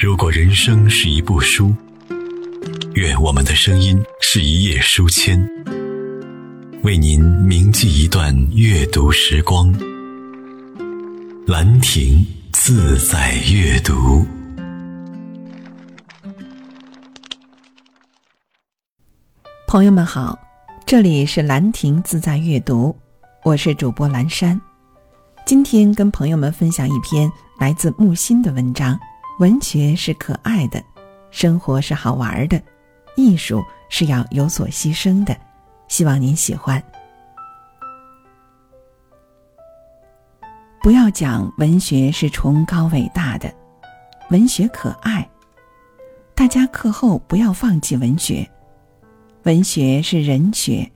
[0.00, 1.74] 如果人生是一部书，
[2.94, 5.44] 愿我们的声音是一页书签，
[6.84, 9.74] 为您铭记一段阅读时光。
[11.48, 14.24] 兰亭自在阅读，
[19.66, 20.38] 朋友们好，
[20.86, 22.96] 这里是兰亭自在阅读，
[23.42, 24.60] 我是主播兰山。
[25.44, 27.28] 今天跟朋友们分享一篇
[27.58, 28.96] 来自木心的文章。
[29.38, 30.82] 文学是可爱的，
[31.30, 32.60] 生活是好玩的，
[33.14, 35.36] 艺术是要有所牺牲的。
[35.86, 36.82] 希望您喜欢。
[40.82, 43.52] 不要讲文学是崇高伟大的，
[44.30, 45.28] 文学可爱。
[46.34, 48.48] 大家课后不要放弃文学，
[49.44, 50.90] 文学是人学，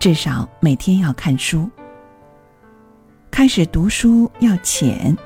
[0.00, 1.70] 至少每天要看书。
[3.30, 5.16] 开始读书要浅。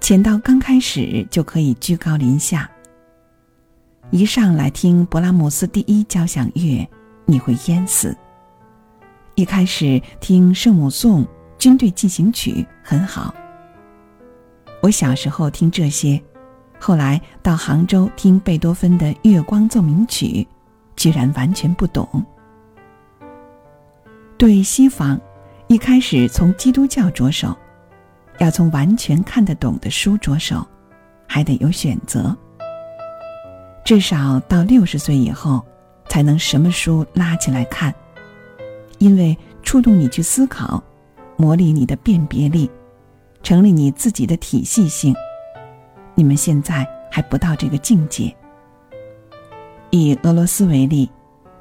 [0.00, 2.68] 浅到刚开始就可以居高临下。
[4.10, 6.88] 一上来听勃拉姆斯第一交响乐，
[7.26, 8.16] 你会淹死。
[9.36, 11.24] 一开始听圣母颂、
[11.58, 13.32] 军队进行曲很好。
[14.82, 16.20] 我小时候听这些，
[16.78, 20.26] 后来到杭州听贝多芬的《月光奏鸣曲》，
[20.96, 22.08] 居然完全不懂。
[24.36, 25.20] 对西方，
[25.68, 27.56] 一开始从基督教着手。
[28.40, 30.66] 要从完全看得懂的书着手，
[31.26, 32.34] 还得有选择。
[33.84, 35.62] 至少到六十岁以后，
[36.08, 37.94] 才能什么书拉起来看，
[38.98, 40.82] 因为触动你去思考，
[41.36, 42.70] 磨砺你的辨别力，
[43.42, 45.14] 成立你自己的体系性。
[46.14, 48.34] 你们现在还不到这个境界。
[49.90, 51.10] 以俄罗斯为例，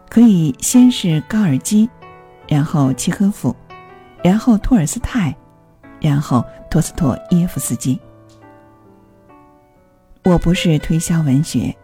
[0.09, 1.89] 可以先是高尔基，
[2.47, 3.53] 然后契诃夫，
[4.23, 5.35] 然后托尔斯泰。
[5.99, 7.99] 然后，托斯托耶夫斯基。
[10.23, 11.75] 我不是推销文学，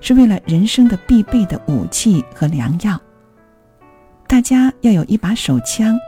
[0.00, 3.00] 是为了人生的必备的武器和良药。
[4.26, 5.98] 大家要有一把手枪，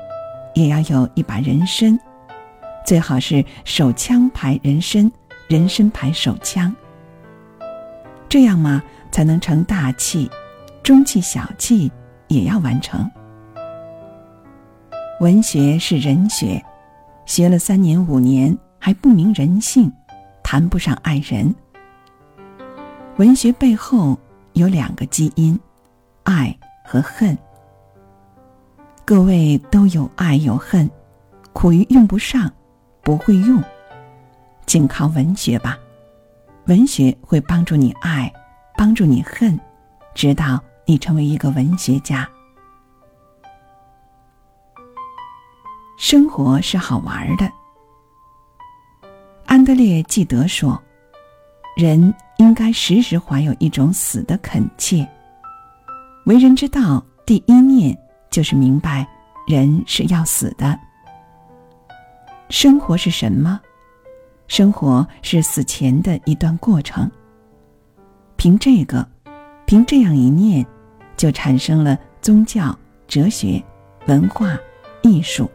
[0.55, 1.99] 也要有一把人参，
[2.87, 5.11] 最好是手枪牌人参，
[5.49, 6.75] 人参牌手枪。
[8.29, 10.31] 这样嘛，才能成大器，
[10.83, 11.91] 中气小气
[12.29, 13.11] 也要完成。
[15.21, 16.63] 文学是人学。
[17.31, 19.89] 学了三年五年还不明人性，
[20.43, 21.55] 谈不上爱人。
[23.19, 24.19] 文学背后
[24.55, 25.57] 有两个基因，
[26.25, 27.39] 爱和恨。
[29.05, 30.91] 各位都有爱有恨，
[31.53, 32.53] 苦于用不上，
[33.01, 33.63] 不会用，
[34.67, 35.79] 仅靠文学吧。
[36.67, 38.29] 文学会帮助你爱，
[38.77, 39.57] 帮助你恨，
[40.17, 42.29] 直到你成为一个文学家。
[46.01, 47.53] 生活是好玩的。
[49.45, 50.83] 安德烈·纪德说
[51.77, 55.07] ：“人应该时时怀有一种死的恳切。
[56.25, 57.95] 为人之道，第一念
[58.31, 59.07] 就是明白
[59.47, 60.75] 人是要死的。
[62.49, 63.61] 生活是什么？
[64.49, 67.11] 生活是死前的一段过程。
[68.37, 69.07] 凭这个，
[69.67, 70.67] 凭这样一念，
[71.15, 72.75] 就产生了宗教、
[73.07, 73.63] 哲学、
[74.07, 74.59] 文化、
[75.03, 75.47] 艺术。”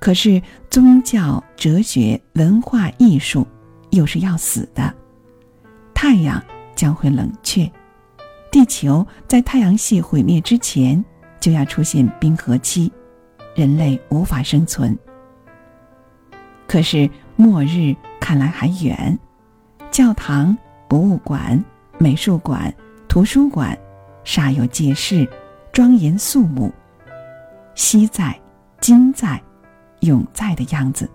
[0.00, 3.46] 可是，宗教、哲学、文化艺术，
[3.90, 4.94] 又是要死的。
[5.92, 6.42] 太阳
[6.76, 7.70] 将会冷却，
[8.50, 11.04] 地球在太阳系毁灭之前
[11.40, 12.92] 就要出现冰河期，
[13.56, 14.96] 人类无法生存。
[16.68, 19.18] 可是，末日看来还远。
[19.90, 21.62] 教堂、博物馆、
[21.98, 22.72] 美术馆、
[23.08, 23.76] 图书馆，
[24.24, 25.28] 煞有介事，
[25.72, 26.72] 庄严肃穆，
[27.74, 28.38] 昔在，
[28.80, 29.42] 今在。
[30.00, 31.08] 永在的样子，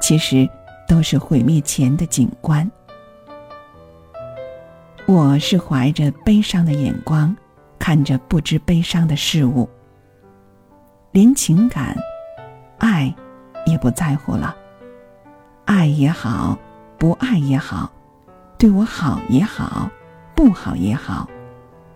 [0.00, 0.48] 其实
[0.86, 2.70] 都是毁灭前的景观。
[5.06, 7.34] 我是怀着悲伤的眼光，
[7.78, 9.68] 看着不知悲伤的事物，
[11.12, 11.96] 连情感、
[12.78, 13.14] 爱
[13.64, 14.54] 也不在乎了。
[15.64, 16.58] 爱也好，
[16.98, 17.90] 不爱也好，
[18.58, 19.90] 对我好也好，
[20.34, 21.28] 不好也好，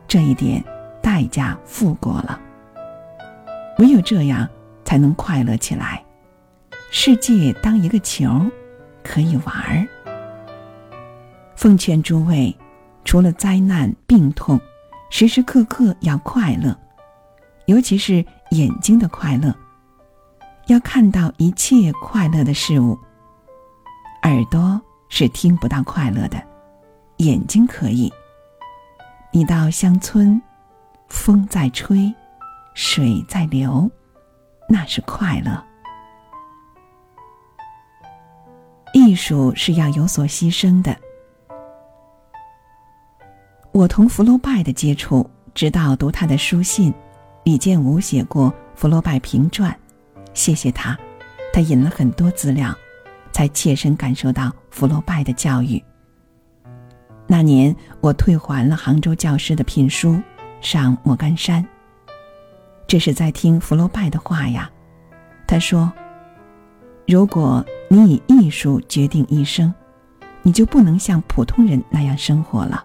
[0.09, 0.63] 这一点
[1.03, 2.41] 代价付过了。
[3.79, 4.49] 唯有这样。
[4.93, 6.05] 才能快乐起来。
[6.91, 8.29] 世界当一个球，
[9.03, 9.89] 可以玩儿。
[11.57, 12.55] 奉劝诸位，
[13.03, 14.61] 除了灾难、病痛，
[15.09, 16.79] 时时刻刻要快乐，
[17.65, 19.57] 尤其是眼睛的快乐，
[20.67, 22.99] 要看到一切快乐的事物。
[24.25, 24.79] 耳朵
[25.09, 26.37] 是听不到快乐的，
[27.17, 28.13] 眼睛可以。
[29.33, 30.39] 你到乡村，
[31.09, 32.13] 风在吹，
[32.75, 33.91] 水在流。
[34.73, 35.63] 那是快乐。
[38.95, 40.97] 艺术是要有所牺牲的，
[43.71, 46.93] 我同福楼拜的接触，直到读他的书信，
[47.45, 49.71] 李建武写过《福楼拜评传》，
[50.33, 50.99] 谢谢他，
[51.53, 52.75] 他引了很多资料，
[53.31, 55.83] 才切身感受到福楼拜的教育。
[57.27, 60.19] 那年我退还了杭州教师的聘书，
[60.63, 61.63] 上莫干山。
[62.87, 64.71] 这是在听福楼拜的话呀，
[65.47, 65.91] 他说
[67.09, 69.73] ：“如果你以艺术决定一生，
[70.43, 72.85] 你就不能像普通人那样生活了。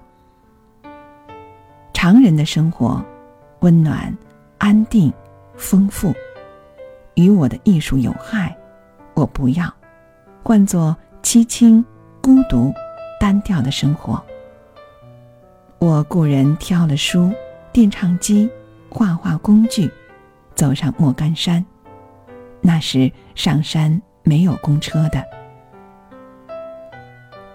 [1.94, 3.04] 常人的生活，
[3.60, 4.16] 温暖、
[4.60, 5.12] 安定、
[5.56, 6.14] 丰富，
[7.16, 8.56] 与我的艺术有害，
[9.14, 9.74] 我不要，
[10.42, 11.84] 换作凄清、
[12.22, 12.74] 孤独、
[13.20, 14.24] 单调的生活。
[15.80, 17.30] 我雇人挑了书、
[17.74, 18.50] 电唱机。”
[18.90, 19.92] 画画工具，
[20.56, 21.64] 走上莫干山。
[22.62, 25.24] 那时上山没有公车的，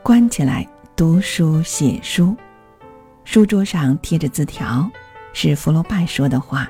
[0.03, 2.37] 关起来读书写书，
[3.25, 4.89] 书桌上贴着字条，
[5.33, 6.69] 是福楼拜说的话：“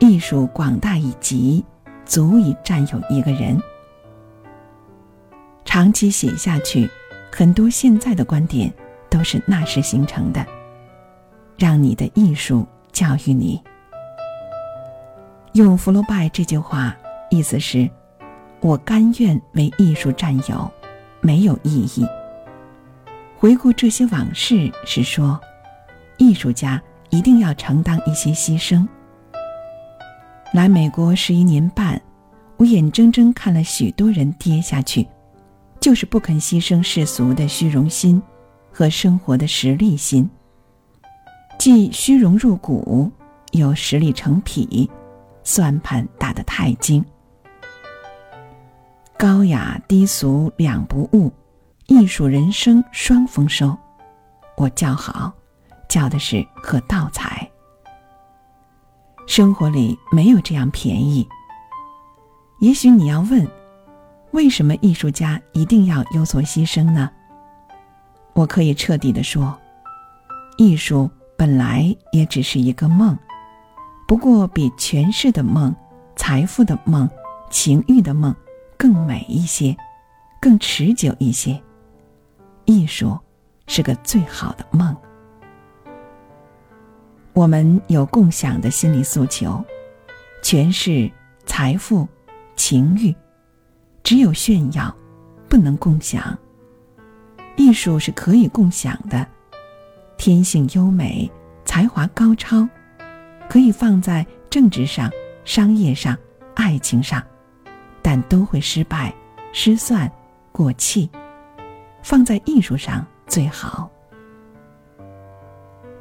[0.00, 1.64] 艺术广大以及，
[2.04, 3.60] 足以占有一个人。”
[5.64, 6.90] 长期写下去，
[7.30, 8.70] 很多现在的观点
[9.08, 10.44] 都是那时形成的，
[11.56, 12.66] 让你的艺术。
[12.92, 13.60] 教育你，
[15.54, 16.94] 用福楼拜这句话，
[17.30, 17.88] 意思是：
[18.60, 20.70] 我甘愿为艺术占有，
[21.22, 22.06] 没有意义。
[23.38, 25.40] 回顾这些往事，是说，
[26.18, 28.86] 艺术家一定要承担一些牺牲。
[30.52, 32.00] 来美国十一年半，
[32.58, 35.08] 我眼睁睁看了许多人跌下去，
[35.80, 38.22] 就是不肯牺牲世俗的虚荣心
[38.70, 40.28] 和生活的实力心。
[41.62, 43.08] 既虚荣入骨，
[43.52, 44.90] 又实力成癖，
[45.44, 47.04] 算盘打得太精。
[49.16, 51.32] 高雅低俗两不误，
[51.86, 53.78] 艺术人生双丰收。
[54.56, 55.32] 我叫好，
[55.88, 57.48] 叫的是和道财。
[59.28, 61.24] 生活里没有这样便宜。
[62.58, 63.46] 也许你要问，
[64.32, 67.08] 为什么艺术家一定要有所牺牲呢？
[68.32, 69.56] 我可以彻底的说，
[70.56, 71.08] 艺术。
[71.42, 73.18] 本来也只是一个梦，
[74.06, 75.74] 不过比权势的梦、
[76.14, 77.10] 财富的梦、
[77.50, 78.32] 情欲的梦
[78.78, 79.76] 更美一些，
[80.40, 81.60] 更持久一些。
[82.64, 83.18] 艺术
[83.66, 84.96] 是个最好的梦。
[87.32, 89.64] 我们有共享的心理诉求，
[90.44, 91.10] 权势、
[91.44, 92.06] 财富、
[92.54, 93.12] 情欲，
[94.04, 94.96] 只有炫耀，
[95.48, 96.38] 不能共享。
[97.56, 99.26] 艺术是可以共享的。
[100.24, 101.28] 天性优美，
[101.64, 102.64] 才华高超，
[103.50, 105.10] 可以放在政治上、
[105.44, 106.16] 商业上、
[106.54, 107.20] 爱情上，
[108.00, 109.12] 但都会失败、
[109.52, 110.08] 失算、
[110.52, 111.10] 过气。
[112.04, 113.90] 放在艺术上最好。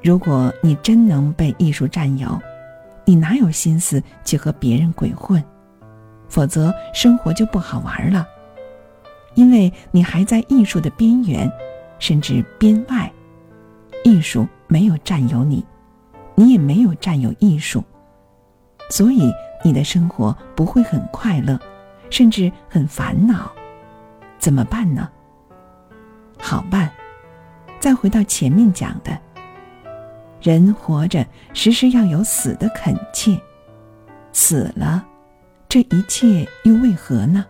[0.03, 2.39] 如果你真能被艺术占有，
[3.05, 5.43] 你哪有心思去和别人鬼混？
[6.29, 8.27] 否则生活就不好玩了，
[9.33, 11.51] 因为你还在艺术的边缘，
[11.97, 13.11] 甚至边外。
[14.03, 15.65] 艺术没有占有你，
[16.35, 17.83] 你也没有占有艺术，
[18.89, 19.31] 所以
[19.63, 21.59] 你的生活不会很快乐，
[22.09, 23.51] 甚至很烦恼。
[24.39, 25.09] 怎么办呢？
[26.39, 26.89] 好办，
[27.79, 29.17] 再回到前面讲的，
[30.41, 33.39] 人活着时时要有死的恳切，
[34.33, 35.05] 死了，
[35.69, 37.45] 这一切又为何呢？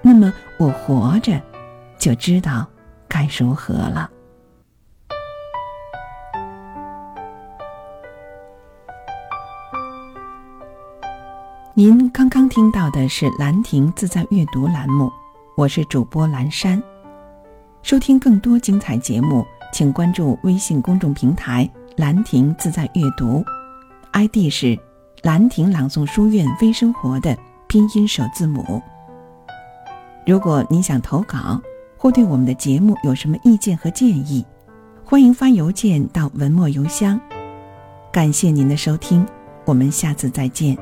[0.00, 1.38] 那么我活着，
[1.98, 2.66] 就知道
[3.06, 4.10] 该如何了。
[11.76, 15.10] 您刚刚听到的是兰亭自在阅读栏目，
[15.56, 16.80] 我是主播兰山。
[17.82, 23.44] 收听更多精彩节目，请关注微信公众平台“兰亭自在阅读
[24.12, 24.78] ”，ID 是
[25.24, 28.80] “兰亭朗诵书院微生活”的拼音首字母。
[30.24, 31.60] 如果您想投稿
[31.96, 34.46] 或对我们的节目有什么意见和建议，
[35.04, 37.20] 欢迎发邮件到文末邮箱。
[38.12, 39.26] 感谢您的收听，
[39.64, 40.78] 我们下次再见。